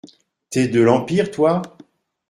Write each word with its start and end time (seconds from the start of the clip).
T'es 0.49 0.67
de 0.67 0.81
l'Empire, 0.81 1.29
toi? 1.29 1.61